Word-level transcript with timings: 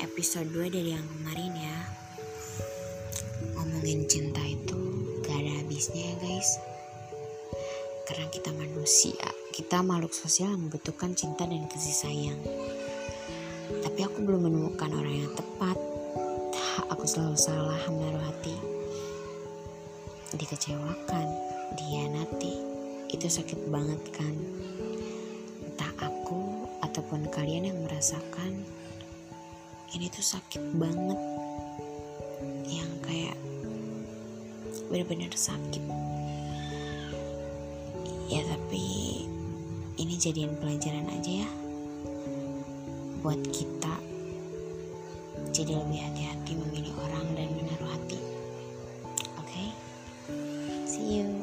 episode 0.00 0.48
2 0.56 0.72
dari 0.72 0.96
yang 0.96 1.04
kemarin 1.04 1.52
ya. 1.52 1.78
Ngomongin 3.54 4.08
cinta 4.08 4.40
itu 4.40 4.80
gak 5.20 5.36
ada 5.36 5.52
habisnya 5.60 6.00
ya 6.00 6.14
guys. 6.16 6.56
Karena 8.08 8.24
kita 8.32 8.56
manusia 8.56 9.20
Kita 9.52 9.84
makhluk 9.84 10.16
sosial 10.16 10.56
yang 10.56 10.64
membutuhkan 10.64 11.12
cinta 11.12 11.44
dan 11.44 11.68
kasih 11.68 11.92
sayang. 11.92 12.40
Tapi 13.84 14.00
aku 14.00 14.24
belum 14.24 14.48
menemukan 14.48 14.88
orang 14.88 15.28
yang 15.28 15.32
tepat. 15.36 15.76
Aku 16.88 17.04
selalu 17.04 17.36
salah 17.36 17.84
menaruh 17.92 18.32
hati. 18.32 18.56
Dikecewakan, 20.40 21.28
dihianati. 21.76 22.54
Itu 23.12 23.28
sakit 23.28 23.68
banget 23.68 24.00
kan 24.16 24.34
ataupun 27.08 27.32
kalian 27.32 27.72
yang 27.72 27.80
merasakan 27.88 28.68
ini 29.96 30.12
tuh 30.12 30.20
sakit 30.20 30.60
banget 30.76 31.16
yang 32.68 32.92
kayak 33.00 33.32
bener-bener 34.92 35.32
sakit. 35.32 35.80
Ya 38.28 38.44
tapi 38.44 39.24
ini 39.96 40.20
jadian 40.20 40.52
pelajaran 40.60 41.08
aja 41.08 41.48
ya. 41.48 41.50
Buat 43.24 43.40
kita 43.56 43.96
jadi 45.56 45.80
lebih 45.80 46.04
hati-hati 46.12 46.60
memilih 46.60 46.92
orang 47.08 47.24
dan 47.32 47.48
menaruh 47.56 47.88
hati. 47.88 48.20
Oke? 49.40 49.48
Okay? 49.48 49.68
see 50.84 51.24
you 51.24 51.37